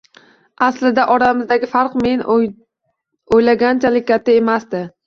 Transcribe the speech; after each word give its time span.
Aslida 0.67 1.05
oramizdagi 1.15 1.69
farq 1.75 1.99
men 2.07 2.27
o`ylaganchalik 2.37 4.11
katta 4.15 4.41
emasdi 4.43 4.89